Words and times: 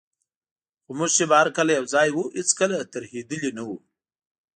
خو 0.83 0.91
موږ 0.97 1.11
چي 1.17 1.23
به 1.29 1.35
هر 1.41 1.49
کله 1.57 1.71
یوځای 1.79 2.09
وو، 2.11 2.23
هیڅکله 2.37 2.77
ترهېدلي 2.93 3.49
نه 3.57 3.63
وو. 3.67 3.77